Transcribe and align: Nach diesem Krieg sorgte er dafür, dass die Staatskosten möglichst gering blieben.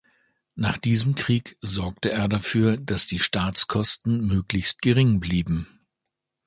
Nach 0.55 0.79
diesem 0.79 1.13
Krieg 1.13 1.59
sorgte 1.61 2.09
er 2.11 2.27
dafür, 2.27 2.75
dass 2.75 3.05
die 3.05 3.19
Staatskosten 3.19 4.25
möglichst 4.25 4.81
gering 4.81 5.19
blieben. 5.19 5.67